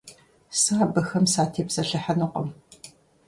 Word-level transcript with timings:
Сэ 0.59 0.73
абыхэм 0.83 1.25
сатепсэлъыхьынукъым. 1.33 2.47